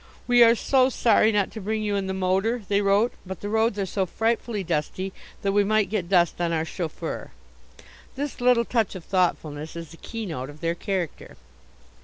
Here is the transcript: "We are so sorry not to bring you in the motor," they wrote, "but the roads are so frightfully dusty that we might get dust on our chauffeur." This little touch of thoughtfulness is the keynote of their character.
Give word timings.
"We 0.25 0.41
are 0.41 0.55
so 0.55 0.89
sorry 0.89 1.31
not 1.31 1.51
to 1.51 1.61
bring 1.61 1.83
you 1.83 1.95
in 1.95 2.07
the 2.07 2.13
motor," 2.15 2.63
they 2.67 2.81
wrote, 2.81 3.13
"but 3.23 3.41
the 3.41 3.49
roads 3.49 3.77
are 3.77 3.85
so 3.85 4.07
frightfully 4.07 4.63
dusty 4.63 5.13
that 5.43 5.51
we 5.51 5.63
might 5.63 5.91
get 5.91 6.09
dust 6.09 6.41
on 6.41 6.51
our 6.51 6.65
chauffeur." 6.65 7.29
This 8.15 8.41
little 8.41 8.65
touch 8.65 8.95
of 8.95 9.05
thoughtfulness 9.05 9.75
is 9.75 9.89
the 9.91 9.97
keynote 9.97 10.49
of 10.49 10.59
their 10.59 10.73
character. 10.73 11.37